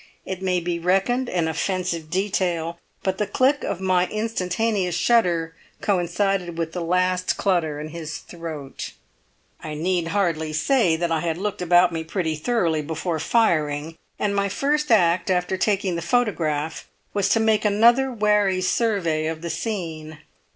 [0.25, 6.57] It may be reckoned an offensive detail, but the click of my instantaneous shutter coincided
[6.57, 8.93] with the last clutter in his throat.
[9.63, 14.35] "I need hardly say that I had looked about me pretty thoroughly before firing, and
[14.35, 19.51] my first act after taking the photograph was to make another wary survey of the
[19.51, 20.17] scene.